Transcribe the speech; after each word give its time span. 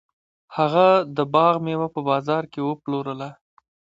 هغه 0.57 0.87
د 1.17 1.19
باغ 1.33 1.53
میوه 1.67 1.87
په 1.95 1.99
بازار 2.09 2.43
کې 2.51 2.61
وپلورله. 2.63 3.29